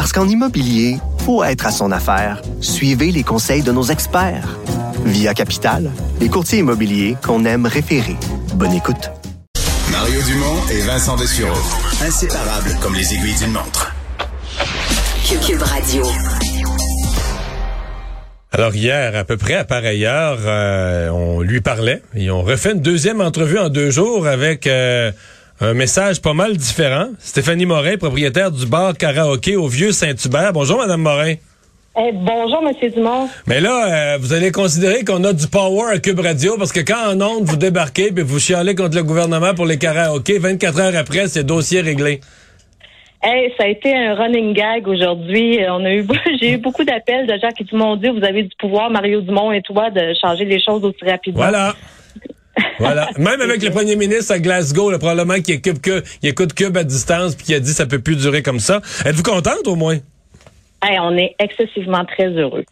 Parce 0.00 0.14
qu'en 0.14 0.26
immobilier, 0.26 0.96
faut 1.26 1.44
être 1.44 1.66
à 1.66 1.70
son 1.70 1.92
affaire. 1.92 2.40
Suivez 2.62 3.12
les 3.12 3.22
conseils 3.22 3.60
de 3.62 3.70
nos 3.70 3.82
experts. 3.82 4.58
Via 5.04 5.34
Capital, 5.34 5.90
les 6.22 6.30
courtiers 6.30 6.60
immobiliers 6.60 7.18
qu'on 7.22 7.44
aime 7.44 7.66
référer. 7.66 8.16
Bonne 8.54 8.72
écoute. 8.72 9.10
Mario 9.92 10.22
Dumont 10.22 10.56
et 10.70 10.80
Vincent 10.86 11.16
Dessureau. 11.16 11.52
Inséparables 12.02 12.78
comme 12.80 12.94
les 12.94 13.12
aiguilles 13.12 13.36
d'une 13.40 13.52
montre. 13.52 13.94
Cube 15.46 15.60
Radio. 15.60 16.02
Alors 18.52 18.74
hier, 18.74 19.14
à 19.14 19.24
peu 19.24 19.36
près 19.36 19.54
à 19.54 19.66
pareille 19.66 20.06
heure, 20.06 20.38
euh, 20.46 21.10
on 21.10 21.42
lui 21.42 21.60
parlait 21.60 22.00
et 22.14 22.30
on 22.30 22.40
refait 22.40 22.72
une 22.72 22.80
deuxième 22.80 23.20
entrevue 23.20 23.58
en 23.58 23.68
deux 23.68 23.90
jours 23.90 24.26
avec 24.26 24.66
euh, 24.66 25.12
un 25.60 25.74
message 25.74 26.22
pas 26.22 26.32
mal 26.32 26.56
différent. 26.56 27.08
Stéphanie 27.18 27.66
Morin, 27.66 27.96
propriétaire 27.98 28.50
du 28.50 28.66
bar 28.66 28.96
karaoké 28.96 29.56
au 29.56 29.68
Vieux 29.68 29.92
Saint-Hubert. 29.92 30.52
Bonjour, 30.52 30.78
Madame 30.78 31.02
Morin. 31.02 31.34
Eh, 31.98 32.12
bonjour, 32.12 32.62
Monsieur 32.62 32.88
Dumont. 32.90 33.28
Mais 33.46 33.60
là, 33.60 34.14
euh, 34.14 34.18
vous 34.18 34.32
allez 34.32 34.52
considérer 34.52 35.04
qu'on 35.04 35.22
a 35.24 35.32
du 35.32 35.46
power 35.48 35.92
à 35.92 35.98
Cube 35.98 36.20
Radio 36.20 36.56
parce 36.56 36.72
que 36.72 36.80
quand 36.80 37.12
en 37.12 37.20
ondes 37.20 37.44
vous 37.44 37.56
débarquez 37.56 38.06
et 38.06 38.22
vous 38.22 38.38
chialez 38.38 38.74
contre 38.74 38.96
le 38.96 39.02
gouvernement 39.02 39.54
pour 39.54 39.66
les 39.66 39.76
karaokés, 39.76 40.38
24 40.38 40.80
heures 40.80 40.96
après, 40.96 41.28
c'est 41.28 41.44
dossier 41.44 41.82
réglé. 41.82 42.20
Hey, 43.22 43.52
ça 43.58 43.64
a 43.64 43.66
été 43.66 43.94
un 43.94 44.14
running 44.14 44.54
gag 44.54 44.88
aujourd'hui. 44.88 45.58
On 45.68 45.84
a 45.84 45.90
eu, 45.90 46.06
j'ai 46.40 46.52
eu 46.52 46.56
beaucoup 46.56 46.84
d'appels 46.84 47.26
de 47.26 47.34
gens 47.38 47.50
qui 47.50 47.66
m'ont 47.76 47.96
dit 47.96 48.08
vous 48.08 48.24
avez 48.24 48.44
du 48.44 48.56
pouvoir, 48.58 48.88
Mario 48.88 49.20
Dumont 49.20 49.52
et 49.52 49.60
toi, 49.60 49.90
de 49.90 50.14
changer 50.22 50.46
les 50.46 50.62
choses 50.62 50.82
aussi 50.84 51.04
rapidement. 51.04 51.42
Voilà. 51.42 51.74
Voilà. 52.78 53.08
Même 53.18 53.40
avec 53.40 53.62
le 53.62 53.70
premier 53.70 53.96
ministre 53.96 54.32
à 54.32 54.38
Glasgow, 54.38 54.90
le 54.90 54.98
probablement 54.98 55.40
qui 55.40 55.52
écoute, 55.52 55.80
que, 55.80 56.02
il 56.22 56.30
écoute 56.30 56.54
Cube 56.54 56.76
à 56.76 56.84
distance 56.84 57.34
puis 57.34 57.46
qui 57.46 57.54
a 57.54 57.60
dit 57.60 57.72
ça 57.72 57.86
peut 57.86 58.00
plus 58.00 58.16
durer 58.16 58.42
comme 58.42 58.58
ça. 58.60 58.80
Êtes-vous 59.04 59.22
contente 59.22 59.66
au 59.66 59.76
moins? 59.76 59.98
On 60.82 61.16
est 61.16 61.34
excessivement 61.38 62.04
très 62.04 62.28
heureux. 62.28 62.64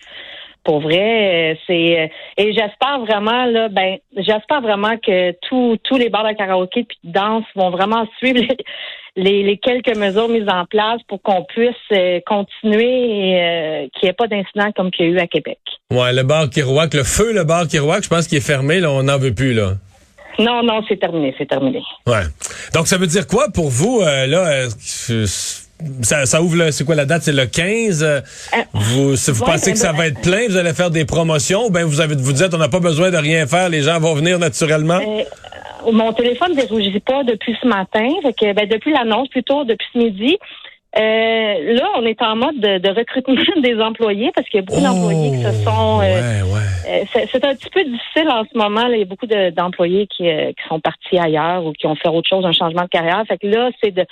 Pour 0.64 0.80
vrai, 0.80 1.52
euh, 1.52 1.54
c'est 1.66 2.00
euh, 2.00 2.06
et 2.36 2.52
j'espère 2.52 3.00
vraiment 3.00 3.46
là, 3.46 3.68
ben 3.68 3.96
j'espère 4.16 4.60
vraiment 4.60 4.98
que 4.98 5.32
tous 5.48 5.78
tous 5.84 5.96
les 5.96 6.10
bars 6.10 6.28
de 6.28 6.34
karaoké 6.34 6.84
puis 6.84 6.98
de 7.04 7.12
danse 7.12 7.44
vont 7.54 7.70
vraiment 7.70 8.06
suivre 8.18 8.40
les, 8.40 8.56
les, 9.18 9.58
quelques 9.58 9.96
mesures 9.96 10.28
mises 10.28 10.48
en 10.48 10.64
place 10.64 11.00
pour 11.08 11.20
qu'on 11.22 11.44
puisse 11.44 11.74
euh, 11.92 12.20
continuer 12.26 12.84
et 12.84 13.90
qu'il 13.94 14.06
n'y 14.06 14.08
ait 14.08 14.14
pas 14.14 14.26
d'incident 14.26 14.70
comme 14.74 14.90
qu'il 14.90 15.06
y 15.06 15.08
a 15.08 15.12
eu 15.12 15.18
à 15.18 15.26
Québec. 15.26 15.58
Ouais, 15.90 16.12
le 16.12 16.22
bar 16.22 16.48
Kirouac, 16.48 16.94
le 16.94 17.04
feu, 17.04 17.32
le 17.32 17.44
bar 17.44 17.66
Kirouac, 17.66 18.04
je 18.04 18.08
pense 18.08 18.26
qu'il 18.26 18.38
est 18.38 18.46
fermé, 18.46 18.80
là, 18.80 18.90
on 18.90 19.02
n'en 19.02 19.18
veut 19.18 19.34
plus 19.34 19.52
là. 19.52 19.72
Non, 20.38 20.62
non, 20.62 20.82
c'est 20.88 21.00
terminé, 21.00 21.34
c'est 21.36 21.48
terminé. 21.48 21.82
Ouais. 22.06 22.22
Donc 22.72 22.86
ça 22.86 22.96
veut 22.96 23.08
dire 23.08 23.26
quoi 23.26 23.48
pour 23.52 23.70
vous 23.70 24.00
là? 24.02 24.68
Ça, 26.02 26.26
ça, 26.26 26.42
ouvre, 26.42 26.70
c'est 26.70 26.84
quoi 26.84 26.96
la 26.96 27.04
date? 27.04 27.22
C'est 27.22 27.32
le 27.32 27.46
15. 27.46 28.02
Euh, 28.02 28.20
vous, 28.74 29.16
si 29.16 29.30
vous 29.30 29.44
pensez 29.44 29.72
que 29.72 29.78
ça 29.78 29.92
va 29.92 30.08
être 30.08 30.20
plein, 30.20 30.48
vous 30.48 30.56
allez 30.56 30.74
faire 30.74 30.90
des 30.90 31.04
promotions, 31.04 31.66
ou 31.66 31.70
bien 31.70 31.84
vous 31.84 32.00
avez 32.00 32.16
vous 32.16 32.32
dites 32.32 32.52
on 32.52 32.58
n'a 32.58 32.68
pas 32.68 32.80
besoin 32.80 33.10
de 33.10 33.16
rien 33.16 33.46
faire, 33.46 33.68
les 33.68 33.82
gens 33.82 34.00
vont 34.00 34.14
venir 34.14 34.38
naturellement? 34.40 35.00
Euh, 35.00 35.22
mon 35.90 36.12
téléphone 36.12 36.54
ne 36.54 36.62
rougit 36.62 37.00
pas 37.00 37.24
depuis 37.24 37.56
ce 37.60 37.66
matin, 37.66 38.08
fait 38.22 38.32
que, 38.32 38.52
ben, 38.52 38.68
depuis 38.68 38.92
l'annonce, 38.92 39.28
plutôt 39.28 39.64
depuis 39.64 39.86
ce 39.92 39.98
midi. 39.98 40.38
Euh, 40.96 41.74
là, 41.74 41.86
on 41.96 42.06
est 42.06 42.20
en 42.22 42.34
mode 42.34 42.58
de, 42.60 42.88
recrutement 42.88 43.34
des 43.62 43.78
employés 43.78 44.32
parce 44.34 44.48
qu'il 44.48 44.60
y 44.60 44.62
a 44.62 44.66
beaucoup 44.66 44.80
d'employés 44.80 45.30
qui 45.30 45.42
se 45.42 45.52
sont. 45.62 45.98
ouais, 45.98 46.42
ouais. 46.42 47.06
c'est 47.12 47.44
un 47.44 47.54
petit 47.54 47.70
peu 47.70 47.84
difficile 47.84 48.28
en 48.30 48.44
ce 48.44 48.56
moment. 48.56 48.86
il 48.88 48.98
y 48.98 49.02
a 49.02 49.04
beaucoup 49.04 49.26
d'employés 49.26 50.06
qui, 50.06 50.24
qui 50.24 50.68
sont 50.68 50.80
partis 50.80 51.18
ailleurs 51.18 51.64
ou 51.66 51.72
qui 51.72 51.86
ont 51.86 51.94
fait 51.94 52.08
autre 52.08 52.28
chose, 52.28 52.44
un 52.46 52.52
changement 52.52 52.84
de 52.84 52.88
carrière. 52.88 53.22
Fait 53.28 53.36
que 53.36 53.46
là, 53.46 53.70
c'est 53.82 53.90
de 53.90 54.06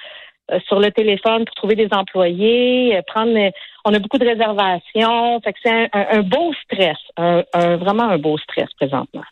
euh, 0.52 0.60
sur 0.68 0.78
le 0.78 0.92
téléphone 0.92 1.44
pour 1.44 1.54
trouver 1.56 1.74
des 1.74 1.88
employés, 1.90 2.96
euh, 2.96 3.02
prendre. 3.04 3.36
On 3.84 3.92
a 3.92 3.98
beaucoup 3.98 4.18
de 4.18 4.26
réservations. 4.26 5.40
Fait 5.40 5.52
que 5.52 5.58
c'est 5.64 5.88
un, 5.92 6.22
beau 6.22 6.52
stress, 6.64 6.96
un, 7.16 7.42
vraiment 7.76 8.04
un 8.04 8.18
beau 8.18 8.38
stress 8.38 8.68
présentement. 8.78 9.24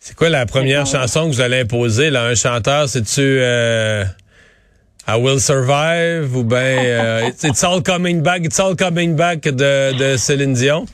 C'est 0.00 0.14
quoi 0.14 0.28
la 0.28 0.46
première 0.46 0.86
chanson 0.86 1.28
que 1.28 1.34
vous 1.34 1.40
allez 1.40 1.60
imposer? 1.60 2.10
Là, 2.10 2.24
un 2.24 2.34
chanteur 2.34 2.88
C'est-tu 2.88 3.20
euh, 3.20 4.04
I 5.06 5.14
Will 5.18 5.40
Survive 5.40 6.36
ou 6.36 6.44
bien 6.44 7.28
It's 7.44 7.64
All 7.64 7.82
Coming 7.82 8.22
Back, 8.22 8.44
It's 8.44 8.60
All 8.60 8.76
Coming 8.76 9.16
Back 9.16 9.42
de, 9.42 9.92
de 9.96 10.16
Céline 10.16 10.54
Dion? 10.54 10.86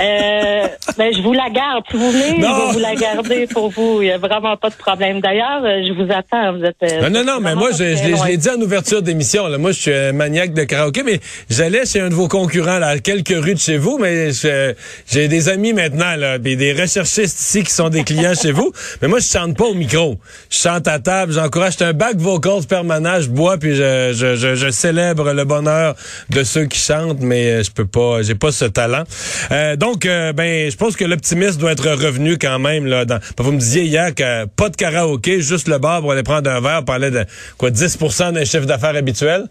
Euh, 0.00 0.66
ben, 0.98 1.12
je 1.14 1.22
vous 1.22 1.32
la 1.32 1.48
garde. 1.50 1.84
Si 1.90 1.96
vous 1.96 2.10
voulez, 2.10 2.36
je 2.36 2.40
vais 2.40 2.72
vous 2.72 2.78
la 2.78 2.94
garder 2.94 3.46
pour 3.46 3.70
vous. 3.70 4.02
Il 4.02 4.06
n'y 4.06 4.10
a 4.12 4.18
vraiment 4.18 4.56
pas 4.56 4.70
de 4.70 4.74
problème. 4.74 5.20
D'ailleurs, 5.20 5.62
euh, 5.64 5.82
je 5.86 5.92
vous 5.92 6.10
attends. 6.12 6.56
Vous 6.56 6.64
êtes. 6.64 6.76
Euh, 6.82 7.08
non, 7.08 7.24
non, 7.24 7.40
mais 7.40 7.54
moi, 7.54 7.70
je, 7.72 7.96
je 7.96 8.26
l'ai 8.26 8.36
dit 8.36 8.48
en 8.50 8.60
ouverture 8.60 9.02
d'émission. 9.02 9.46
Moi, 9.58 9.72
je 9.72 9.80
suis 9.80 9.92
un 9.94 10.12
maniaque 10.12 10.52
de 10.52 10.64
karaoké, 10.64 11.02
mais 11.02 11.20
j'allais 11.48 11.86
chez 11.86 12.00
un 12.00 12.08
de 12.08 12.14
vos 12.14 12.28
concurrents, 12.28 12.78
là, 12.78 12.88
à 12.88 12.98
quelques 12.98 13.28
rues 13.36 13.54
de 13.54 13.60
chez 13.60 13.78
vous, 13.78 13.98
mais 13.98 14.30
j'ai 14.32 15.28
des 15.28 15.48
amis 15.48 15.72
maintenant, 15.72 16.16
là, 16.16 16.38
des 16.38 16.72
recherchistes 16.72 17.40
ici 17.40 17.62
qui 17.62 17.72
sont 17.72 17.88
des 17.88 18.04
clients 18.04 18.34
chez 18.34 18.52
vous. 18.52 18.72
Mais 19.02 19.08
moi, 19.08 19.18
je 19.18 19.26
chante 19.26 19.56
pas 19.56 19.64
au 19.64 19.74
micro. 19.74 20.18
Je 20.50 20.58
chante 20.58 20.88
à 20.88 20.98
table. 20.98 21.32
J'encourage. 21.32 21.74
un 21.80 21.92
back 21.92 22.16
vocals 22.16 22.66
permanent. 22.66 23.20
Je 23.20 23.28
bois 23.28 23.58
puis 23.58 23.74
je, 23.74 24.12
je, 24.14 24.54
je, 24.54 24.70
célèbre 24.70 25.32
le 25.32 25.44
bonheur 25.44 25.94
de 26.30 26.42
ceux 26.42 26.66
qui 26.66 26.78
chantent, 26.78 27.20
mais 27.20 27.62
je 27.62 27.70
peux 27.70 27.86
pas. 27.86 28.22
J'ai 28.22 28.34
pas 28.34 28.52
ce 28.52 28.64
talent. 28.64 29.04
Euh, 29.52 29.76
donc, 29.76 30.06
euh, 30.06 30.32
ben, 30.32 30.70
je 30.70 30.76
pense 30.76 30.96
que 30.96 31.04
l'optimisme 31.04 31.60
doit 31.60 31.72
être 31.72 31.88
revenu 31.88 32.38
quand 32.38 32.58
même. 32.58 32.86
Là, 32.86 33.04
dans, 33.04 33.18
vous 33.38 33.52
me 33.52 33.58
disiez 33.58 33.84
hier 33.84 34.14
que 34.14 34.46
pas 34.46 34.68
de 34.68 34.76
karaoké, 34.76 35.40
juste 35.40 35.68
le 35.68 35.78
bar 35.78 36.00
pour 36.00 36.12
aller 36.12 36.22
prendre 36.22 36.50
un 36.50 36.60
verre, 36.60 36.84
parler 36.84 37.10
de 37.10 37.24
quoi 37.58 37.70
10% 37.70 38.32
d'un 38.32 38.44
chiffre 38.44 38.66
d'affaires 38.66 38.96
habituel. 38.96 39.44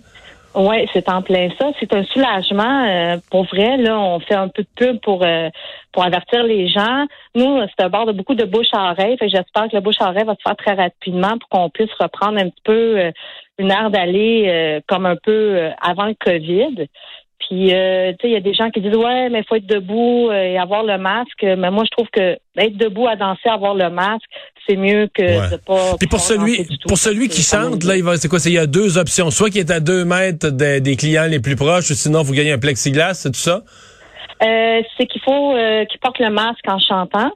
Oui, 0.57 0.87
c'est 0.93 1.09
en 1.09 1.21
plein 1.21 1.49
ça. 1.59 1.71
C'est 1.79 1.93
un 1.93 2.03
soulagement. 2.05 2.85
Euh, 2.85 3.17
pour 3.29 3.45
vrai, 3.45 3.75
là, 3.75 3.99
on 3.99 4.21
fait 4.21 4.35
un 4.35 4.47
peu 4.47 4.63
de 4.63 4.67
pub 4.75 5.01
pour 5.01 5.25
pour 5.91 6.03
avertir 6.03 6.43
les 6.43 6.69
gens. 6.69 7.05
Nous, 7.35 7.59
c'est 7.67 7.83
un 7.83 7.89
bar 7.89 8.05
de 8.05 8.13
beaucoup 8.13 8.35
de 8.35 8.45
bouche 8.45 8.67
à 8.71 8.91
oreille. 8.91 9.17
j'espère 9.19 9.67
que 9.69 9.75
le 9.75 9.81
bouche 9.81 9.99
à 9.99 10.09
oreille 10.09 10.23
va 10.23 10.35
se 10.35 10.41
faire 10.41 10.55
très 10.55 10.73
rapidement 10.73 11.37
pour 11.37 11.49
qu'on 11.49 11.69
puisse 11.69 11.91
reprendre 11.99 12.39
un 12.39 12.49
petit 12.49 12.61
peu 12.63 13.11
une 13.57 13.69
aire 13.71 13.89
d'aller 13.89 14.81
comme 14.87 15.05
un 15.05 15.17
peu 15.21 15.69
avant 15.81 16.05
le 16.05 16.15
COVID. 16.23 16.87
Puis, 17.47 17.73
euh, 17.73 18.11
tu 18.13 18.17
sais, 18.21 18.27
il 18.29 18.33
y 18.33 18.37
a 18.37 18.41
des 18.41 18.53
gens 18.53 18.69
qui 18.71 18.81
disent 18.81 18.95
ouais, 18.95 19.29
mais 19.29 19.39
il 19.39 19.45
faut 19.47 19.55
être 19.55 19.67
debout 19.67 20.29
euh, 20.29 20.33
et 20.33 20.57
avoir 20.57 20.83
le 20.83 20.97
masque. 20.97 21.43
Mais 21.43 21.69
moi, 21.69 21.83
je 21.85 21.91
trouve 21.91 22.07
que 22.11 22.37
être 22.57 22.77
debout 22.77 23.07
à 23.07 23.15
danser, 23.15 23.49
avoir 23.49 23.75
le 23.75 23.89
masque, 23.89 24.25
c'est 24.67 24.75
mieux 24.75 25.07
que 25.13 25.51
de 25.51 25.57
pas. 25.57 25.95
Puis 25.99 26.07
pour 26.07 26.19
celui, 26.19 26.67
pour 26.87 26.97
celui 26.97 27.29
qui 27.29 27.43
chante, 27.43 27.83
là, 27.83 27.97
il 27.97 28.03
va, 28.03 28.17
c'est 28.17 28.27
quoi 28.27 28.39
Il 28.45 28.53
y 28.53 28.57
a 28.57 28.65
deux 28.65 28.97
options. 28.97 29.29
Soit 29.29 29.49
qui 29.49 29.59
est 29.59 29.69
à 29.69 29.79
deux 29.79 30.05
mètres 30.05 30.49
des 30.49 30.95
clients 30.95 31.27
les 31.29 31.39
plus 31.39 31.55
proches, 31.55 31.91
ou 31.91 31.93
sinon 31.93 32.23
vous 32.23 32.33
gagnez 32.33 32.51
un 32.51 32.59
plexiglas, 32.59 33.13
c'est 33.13 33.31
tout 33.31 33.39
ça? 33.39 33.63
Euh, 34.43 34.81
c'est 34.97 35.05
qu'il 35.05 35.21
faut 35.21 35.55
qu'il 35.89 35.99
porte 35.99 36.19
le 36.19 36.29
masque 36.29 36.67
en 36.67 36.79
chantant. 36.79 37.31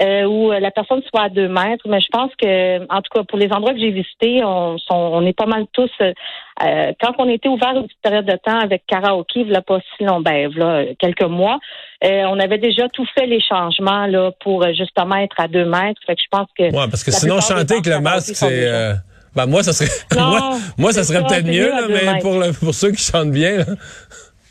Euh, 0.00 0.24
où 0.24 0.50
la 0.50 0.70
personne 0.70 1.02
soit 1.02 1.24
à 1.24 1.28
deux 1.28 1.48
mètres. 1.48 1.86
Mais 1.86 2.00
je 2.00 2.08
pense 2.10 2.30
que, 2.40 2.82
en 2.90 3.02
tout 3.02 3.10
cas, 3.14 3.24
pour 3.28 3.38
les 3.38 3.52
endroits 3.52 3.74
que 3.74 3.78
j'ai 3.78 3.90
visités, 3.90 4.42
on, 4.42 4.76
on 4.88 5.26
est 5.26 5.36
pas 5.36 5.44
mal 5.44 5.66
tous. 5.70 5.90
Euh, 6.00 6.92
quand 6.98 7.12
on 7.18 7.28
était 7.28 7.50
ouvert 7.50 7.76
une 7.76 7.84
petite 7.84 8.00
période 8.00 8.24
de 8.24 8.38
temps 8.42 8.58
avec 8.58 8.86
karaoké, 8.86 9.40
il 9.40 9.62
pas 9.66 9.80
si 9.96 10.04
long, 10.04 10.22
ben, 10.22 10.50
là, 10.56 10.84
quelques 10.98 11.28
mois, 11.28 11.58
euh, 12.04 12.22
on 12.26 12.38
avait 12.40 12.56
déjà 12.56 12.88
tout 12.88 13.06
fait 13.14 13.26
les 13.26 13.40
changements 13.42 14.06
là 14.06 14.30
pour 14.40 14.66
justement 14.68 15.16
être 15.16 15.38
à 15.38 15.46
deux 15.46 15.66
mètres. 15.66 16.00
Fait 16.06 16.16
que 16.16 16.22
je 16.22 16.28
pense 16.30 16.48
que. 16.56 16.64
Ouais, 16.64 16.88
parce 16.88 17.04
que 17.04 17.10
sinon 17.10 17.40
chanter 17.40 17.74
avec 17.74 17.86
le 17.86 18.00
masque, 18.00 18.34
c'est. 18.34 18.94
Ben 19.34 19.46
moi, 19.46 19.62
ça 19.62 19.72
serait 19.72 19.90
moi, 20.18 20.56
moi, 20.78 20.92
ça 20.92 21.04
serait 21.04 21.22
peut-être 21.22 21.46
mieux, 21.46 21.68
là, 21.68 21.86
mais 21.88 22.18
pour, 22.20 22.38
le, 22.38 22.52
pour 22.52 22.74
ceux 22.74 22.92
qui 22.92 23.02
chantent 23.02 23.30
bien. 23.30 23.64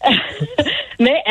mais 1.00 1.24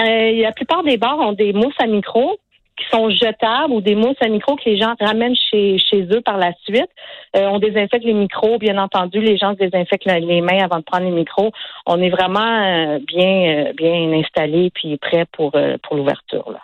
la 0.42 0.52
plupart 0.52 0.82
des 0.82 0.96
bars 0.96 1.18
ont 1.18 1.32
des 1.32 1.52
mousses 1.52 1.74
à 1.80 1.86
micro 1.86 2.38
qui 2.80 2.86
sont 2.90 3.10
jetables 3.10 3.72
ou 3.72 3.80
des 3.80 3.94
mousses 3.94 4.16
à 4.20 4.28
micro 4.28 4.56
que 4.56 4.62
les 4.64 4.78
gens 4.78 4.94
ramènent 5.00 5.36
chez, 5.50 5.78
chez 5.78 6.02
eux 6.12 6.20
par 6.24 6.38
la 6.38 6.52
suite. 6.64 6.90
Euh, 7.36 7.46
on 7.46 7.58
désinfecte 7.58 8.04
les 8.04 8.14
micros, 8.14 8.58
bien 8.58 8.78
entendu. 8.78 9.20
Les 9.20 9.36
gens 9.36 9.52
désinfectent 9.52 10.06
les 10.06 10.40
mains 10.40 10.64
avant 10.64 10.78
de 10.78 10.84
prendre 10.84 11.04
les 11.04 11.12
micros. 11.12 11.52
On 11.86 12.00
est 12.00 12.10
vraiment 12.10 12.40
euh, 12.40 12.98
bien, 13.06 13.66
euh, 13.68 13.72
bien 13.74 14.12
installé 14.12 14.70
puis 14.74 14.96
prêt 14.96 15.26
pour, 15.32 15.52
pour 15.82 15.96
l'ouverture. 15.96 16.54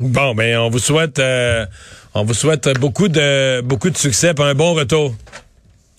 Bon, 0.00 0.34
ben 0.34 0.58
on 0.58 0.70
vous 0.70 0.78
souhaite 0.78 1.20
on 2.14 2.24
vous 2.24 2.32
souhaite 2.32 2.70
beaucoup 2.80 3.08
de 3.08 3.60
beaucoup 3.60 3.90
de 3.90 3.98
succès 3.98 4.32
et 4.36 4.42
un 4.42 4.54
bon 4.54 4.72
retour. 4.72 5.12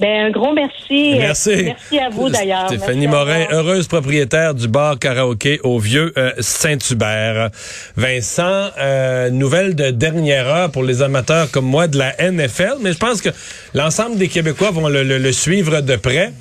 Ben, 0.01 0.25
un 0.25 0.31
gros 0.31 0.51
merci. 0.53 1.15
Merci. 1.19 1.63
Merci 1.63 1.99
à 1.99 2.09
vous 2.09 2.27
d'ailleurs. 2.29 2.65
Stéphanie 2.67 3.05
Morin, 3.05 3.45
heureuse 3.51 3.87
propriétaire 3.87 4.55
du 4.55 4.67
bar 4.67 4.97
karaoké 4.97 5.59
au 5.63 5.77
vieux 5.77 6.11
euh, 6.17 6.31
Saint-Hubert. 6.39 7.51
Vincent, 7.95 8.71
euh, 8.79 9.29
nouvelle 9.29 9.75
de 9.75 9.91
dernière 9.91 10.47
heure 10.47 10.71
pour 10.71 10.83
les 10.83 11.03
amateurs 11.03 11.51
comme 11.51 11.65
moi 11.65 11.87
de 11.87 11.99
la 11.99 12.15
NFL, 12.19 12.77
mais 12.81 12.93
je 12.93 12.97
pense 12.97 13.21
que 13.21 13.29
l'ensemble 13.75 14.17
des 14.17 14.27
Québécois 14.27 14.71
vont 14.71 14.87
le, 14.87 15.03
le- 15.03 15.19
le 15.19 15.31
suivre 15.31 15.81
de 15.81 15.95
près. 15.97 16.33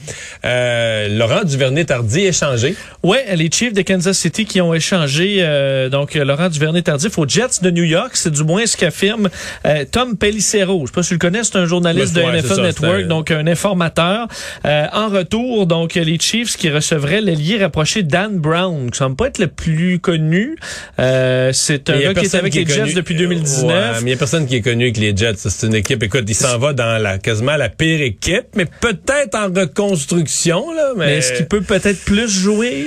Euh, 0.46 1.08
Laurent 1.18 1.44
Duvernay-Tardy 1.44 2.20
échangé. 2.26 2.74
Ouais, 3.02 3.24
les 3.36 3.50
Chiefs 3.52 3.74
de 3.74 3.82
Kansas 3.82 4.16
City 4.16 4.46
qui 4.46 4.60
ont 4.62 4.72
échangé 4.72 5.36
euh, 5.40 5.90
donc 5.90 6.14
Laurent 6.14 6.48
Duvernay-Tardif 6.48 7.18
aux 7.18 7.28
Jets 7.28 7.60
de 7.62 7.70
New 7.70 7.84
York, 7.84 8.12
c'est 8.14 8.32
du 8.32 8.42
moins 8.42 8.64
ce 8.64 8.76
qu'affirme 8.78 9.28
euh, 9.66 9.84
Tom 9.90 10.16
Pellicero. 10.16 10.80
Je 10.82 10.86
sais 10.86 10.94
pas 10.94 11.02
si 11.02 11.08
tu 11.08 11.14
le 11.14 11.18
connais, 11.18 11.44
c'est 11.44 11.56
un 11.56 11.66
journaliste 11.66 12.14
de 12.16 12.22
ouais, 12.22 12.40
NFL 12.40 12.54
ça, 12.54 12.62
Network, 12.62 12.96
c'est 13.00 13.04
un- 13.04 13.08
donc 13.50 13.58
un 13.58 13.80
informateur. 13.80 14.28
Euh, 14.64 14.86
en 14.92 15.08
retour, 15.08 15.66
donc 15.66 15.94
les 15.94 16.18
Chiefs 16.18 16.56
qui 16.56 16.70
recevraient 16.70 17.20
l'ailier 17.20 17.58
rapproché 17.58 18.02
Dan 18.02 18.38
Brown, 18.38 18.90
qui 18.90 18.98
semble 18.98 19.16
pas 19.16 19.26
être 19.26 19.38
le 19.38 19.46
plus 19.48 19.98
connu. 19.98 20.56
Euh, 20.98 21.50
c'est 21.52 21.88
un 21.90 21.98
gars 21.98 22.14
qui 22.14 22.26
est 22.26 22.34
avec 22.34 22.52
qui 22.52 22.60
est 22.60 22.64
les 22.64 22.74
Jets 22.74 22.80
connu. 22.82 22.94
depuis 22.94 23.14
Ouais, 23.14 23.20
2019. 23.20 24.00
mais 24.02 24.10
il 24.10 24.12
y 24.12 24.14
a 24.14 24.18
personne 24.18 24.46
qui 24.46 24.56
est 24.56 24.60
connu 24.60 24.84
avec 24.84 24.96
les 24.96 25.16
Jets. 25.16 25.34
C'est 25.36 25.66
une 25.66 25.74
équipe, 25.74 26.02
écoute, 26.02 26.24
il 26.28 26.34
s'en 26.34 26.58
va 26.58 26.72
dans 26.72 27.00
la 27.02 27.18
quasiment 27.18 27.56
la 27.56 27.68
pire 27.68 28.00
équipe, 28.02 28.46
mais 28.56 28.66
peut-être 28.66 29.34
en 29.34 29.46
reconstruction, 29.48 30.72
là. 30.72 30.92
Mais, 30.96 31.06
Mais 31.06 31.16
est-ce 31.18 31.32
qu'il 31.34 31.46
peut 31.46 31.60
peut-être 31.62 32.00
plus 32.04 32.28
jouer? 32.28 32.86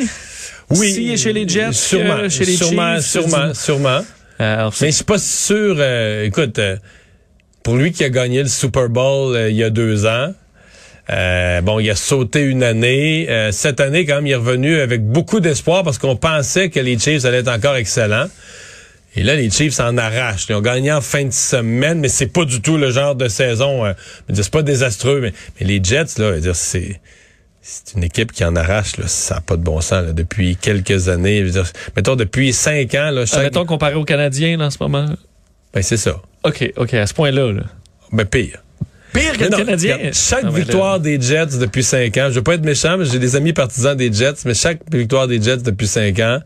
Oui, 0.69 1.16
chez 1.18 1.33
les 1.33 1.48
Jets 1.48 1.74
sûrement, 1.74 2.18
que 2.18 2.30
chez 2.30 2.45
les 2.45 2.54
sûrement, 2.56 2.95
Chiefs? 2.95 3.06
sûrement, 3.06 3.54
sûrement. 3.54 4.00
Euh, 4.42 4.56
alors, 4.57 4.74
Mais 4.81 4.88
je 4.89 4.95
suis 4.95 5.04
pas 5.04 5.18
sûr. 5.19 5.75
euh, 5.77 6.25
écoute, 6.25 6.57
euh, 6.57 6.77
pour 7.63 7.75
lui 7.77 7.92
qui 7.92 8.04
a 8.04 8.09
gagné 8.09 8.42
le 8.42 8.50
Super 8.50 8.89
Bowl 8.89 9.36
euh, 9.36 9.50
il 9.50 9.56
y 9.56 9.63
a 9.63 9.69
deux 9.69 10.06
ans, 10.06 10.33
euh, 11.09 11.61
bon, 11.61 11.79
il 11.79 11.89
a 11.89 11.95
sauté 11.95 12.41
une 12.41 12.63
année. 12.63 13.27
Euh, 13.29 13.51
cette 13.51 13.79
année, 13.79 14.05
quand 14.05 14.15
même, 14.15 14.27
il 14.27 14.31
est 14.31 14.35
revenu 14.35 14.79
avec 14.79 15.03
beaucoup 15.05 15.39
d'espoir 15.39 15.83
parce 15.83 15.97
qu'on 15.97 16.15
pensait 16.15 16.69
que 16.69 16.79
les 16.79 16.97
Chiefs 16.97 17.25
allaient 17.25 17.39
être 17.39 17.51
encore 17.51 17.75
excellents. 17.75 18.27
Et 19.15 19.21
là, 19.23 19.35
les 19.35 19.50
Chiefs 19.51 19.73
s'en 19.73 19.97
arrachent. 19.97 20.45
Ils 20.50 20.55
ont 20.55 20.61
gagné 20.61 20.91
en 20.91 21.01
fin 21.01 21.23
de 21.25 21.31
semaine, 21.33 22.00
mais 22.00 22.07
c'est 22.07 22.27
pas 22.27 22.45
du 22.45 22.61
tout 22.61 22.77
le 22.77 22.89
genre 22.89 23.15
de 23.15 23.27
saison. 23.27 23.85
Euh, 23.85 23.94
c'est 24.33 24.50
pas 24.50 24.63
désastreux, 24.63 25.19
mais, 25.21 25.33
mais 25.59 25.67
les 25.67 25.83
Jets, 25.83 26.17
là, 26.17 26.33
c'est 26.53 27.00
c'est 27.65 27.94
une 27.95 28.03
équipe 28.03 28.33
qui 28.33 28.44
en 28.44 28.56
arrache. 28.57 28.97
Là, 28.97 29.07
ça 29.07 29.35
n'a 29.35 29.41
pas 29.41 29.56
de 29.56 29.61
bon 29.61 29.79
sens 29.79 30.06
là, 30.06 30.11
depuis 30.13 30.57
quelques 30.57 31.07
années. 31.07 31.39
Je 31.39 31.44
veux 31.45 31.51
dire, 31.51 31.71
mettons 31.95 32.15
depuis 32.17 32.51
cinq 32.51 32.94
ans, 32.95 33.09
là, 33.11 33.23
Ah, 33.31 33.39
mettons 33.41 33.65
comparé 33.65 33.94
aux 33.95 34.03
Canadiens 34.03 34.57
là, 34.57 34.65
en 34.65 34.69
ce 34.69 34.77
moment. 34.81 35.06
ben, 35.73 35.81
c'est 35.81 35.97
ça. 35.97 36.21
OK, 36.44 36.73
OK, 36.75 36.94
à 36.94 37.07
ce 37.07 37.13
point-là. 37.13 37.53
Là. 37.53 37.63
Ben 38.11 38.25
pire. 38.25 38.61
Pire 39.13 39.38
que 39.38 39.44
le 39.44 39.50
Canadien. 39.50 39.95
regarde, 39.98 40.13
chaque 40.13 40.44
Ah, 40.44 40.50
ben 40.50 40.56
victoire 40.56 41.00
des 41.00 41.21
Jets 41.21 41.57
depuis 41.60 41.83
cinq 41.83 42.18
ans, 42.18 42.27
je 42.30 42.36
veux 42.36 42.44
pas 42.44 42.56
être 42.56 42.65
méchant, 42.65 42.98
mais 42.98 43.06
j'ai 43.06 43.19
des 43.19 43.36
amis 43.36 43.54
partisans 43.54 43.95
des 43.95 44.12
Jets, 44.12 44.44
mais 44.45 44.54
chaque 44.54 44.80
victoire 44.92 45.27
des 45.27 45.42
Jets 45.42 45.57
depuis 45.57 45.88
cinq 45.88 46.19
ans, 46.19 46.39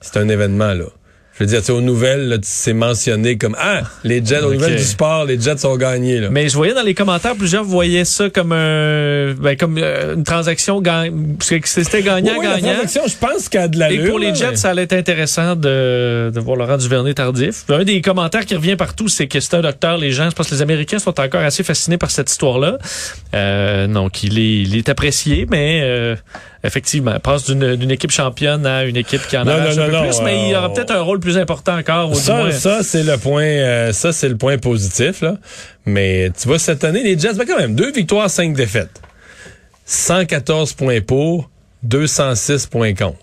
c'est 0.00 0.16
un 0.18 0.28
événement, 0.28 0.72
là. 0.72 0.84
Je 1.34 1.44
veux 1.44 1.46
dire, 1.48 1.60
tu 1.60 1.66
sais, 1.66 1.72
aux 1.72 1.80
nouvelles, 1.80 2.28
là, 2.28 2.36
c'est 2.42 2.74
mentionné 2.74 3.38
comme 3.38 3.56
Ah, 3.58 3.80
les 4.04 4.22
Jets, 4.24 4.40
aux 4.42 4.48
Ok. 4.48 4.52
nouvelles 4.54 4.76
du 4.76 4.82
sport, 4.84 5.24
les 5.24 5.40
Jets 5.40 5.64
ont 5.64 5.76
gagné. 5.78 6.20
Là. 6.20 6.28
Mais 6.30 6.48
je 6.50 6.54
voyais 6.54 6.74
dans 6.74 6.82
les 6.82 6.92
commentaires, 6.92 7.34
plusieurs 7.36 7.64
voyaient 7.64 8.04
ça 8.04 8.28
comme 8.28 8.52
un, 8.52 9.32
ben, 9.32 9.56
comme 9.56 9.78
euh, 9.78 10.14
une 10.14 10.24
transaction 10.24 10.82
que 11.60 11.68
c'était 11.68 11.80
Oui, 11.80 12.02
oui, 12.02 12.04
la 12.04 12.20
gagnant-gagnant. 12.20 12.72
transaction, 12.74 13.02
je 13.06 13.16
pense 13.16 13.48
a 13.56 13.68
de 13.68 13.76
Et 13.76 13.78
l'allure. 13.78 14.10
pour 14.10 14.18
les 14.18 14.34
Jets, 14.34 14.50
mais- 14.50 14.56
ça 14.56 14.70
allait 14.70 14.82
être 14.82 14.92
intéressant 14.92 15.56
de, 15.56 16.30
de 16.34 16.40
voir 16.40 16.56
Laurent 16.58 16.76
Duvernay 16.76 17.14
tardif. 17.14 17.64
Un 17.70 17.84
des 17.84 18.02
commentaires 18.02 18.44
qui 18.44 18.54
revient 18.54 18.76
partout, 18.76 19.08
c'est 19.08 19.26
que 19.26 19.40
c'est 19.40 19.54
un 19.54 19.62
docteur. 19.62 19.96
Les 19.96 20.12
gens, 20.12 20.28
je 20.28 20.34
pense 20.34 20.50
que 20.50 20.54
les 20.54 20.62
Américains 20.62 20.98
sont 20.98 21.18
encore 21.18 21.40
assez 21.42 21.62
fascinés 21.62 21.96
par 21.96 22.10
cette 22.10 22.30
histoire-là. 22.30 22.76
Euh, 23.34 23.86
donc, 23.86 24.22
il 24.22 24.38
est, 24.38 24.62
il 24.62 24.76
est 24.76 24.88
apprécié, 24.90 25.46
mais 25.50 25.80
euh, 25.82 26.14
effectivement, 26.64 27.18
passe 27.18 27.50
d'une 27.50 27.90
équipe 27.90 28.10
championne 28.10 28.66
à 28.66 28.84
une 28.84 28.96
équipe 28.96 29.26
qui 29.26 29.36
en 29.36 29.44
Non, 29.44 29.52
arrache 29.52 29.76
non, 29.76 29.84
un 29.84 30.02
peu 30.02 30.08
plus, 30.08 30.20
mais 30.22 30.48
il 30.48 30.54
euh, 30.54 30.58
aura 30.58 30.72
peut-être 30.72 30.92
un 30.92 31.00
rôle 31.00 31.20
plus 31.20 31.36
important 31.36 31.76
encore. 31.76 32.10
Du 32.10 32.20
Ça, 32.20 32.50
ça 32.52 32.82
c'est 32.82 33.02
le 33.02 33.16
point, 33.18 33.42
euh, 33.42 33.92
ça 33.92 34.12
c'est 34.12 34.28
le 34.28 34.36
point 34.36 34.58
positif 34.58 35.22
là. 35.22 35.36
Mais 35.86 36.30
tu 36.30 36.46
vois 36.46 36.58
cette 36.58 36.84
année 36.84 37.02
les 37.02 37.18
Jets, 37.18 37.34
ben 37.34 37.44
quand 37.46 37.58
même 37.58 37.74
deux 37.74 37.92
victoires, 37.92 38.30
cinq 38.30 38.54
défaites, 38.54 39.00
114 39.86 40.74
points 40.74 41.00
pour, 41.00 41.50
206 41.82 42.66
points 42.66 42.94
contre. 42.94 43.16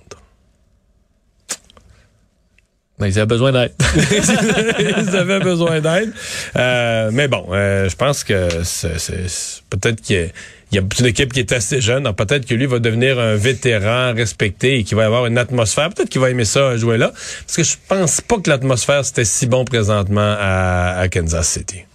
ben, 2.88 2.88
ils 3.05 3.17
avaient 3.17 3.25
besoin 3.25 3.51
d'aide. 3.51 3.71
Ils 4.79 5.15
avaient 5.15 5.39
besoin 5.39 5.79
d'aide, 5.79 6.11
Euh, 6.55 7.09
mais 7.13 7.27
bon, 7.27 7.45
euh, 7.51 7.89
je 7.89 7.95
pense 7.95 8.23
que 8.23 8.49
c'est, 8.63 8.97
peut-être 9.69 10.01
qu'il 10.01 10.31
y 10.71 10.75
y 10.75 10.79
a 10.79 10.81
une 10.99 11.05
équipe 11.05 11.33
qui 11.33 11.39
est 11.39 11.51
assez 11.51 11.81
jeune, 11.81 12.11
peut-être 12.13 12.45
que 12.45 12.53
lui 12.53 12.65
va 12.65 12.79
devenir 12.79 13.19
un 13.19 13.35
vétéran 13.35 14.13
respecté 14.13 14.79
et 14.79 14.83
qu'il 14.83 14.97
va 14.97 15.03
y 15.03 15.05
avoir 15.05 15.25
une 15.25 15.37
atmosphère. 15.37 15.89
Peut-être 15.89 16.09
qu'il 16.09 16.21
va 16.21 16.29
aimer 16.29 16.45
ça 16.45 16.75
jouer 16.77 16.97
là, 16.97 17.11
parce 17.45 17.57
que 17.57 17.63
je 17.63 17.75
pense 17.87 18.21
pas 18.21 18.37
que 18.37 18.49
l'atmosphère 18.49 19.03
c'était 19.05 19.25
si 19.25 19.47
bon 19.47 19.65
présentement 19.65 20.35
à, 20.37 20.99
à 20.99 21.07
Kansas 21.07 21.47
City. 21.47 21.85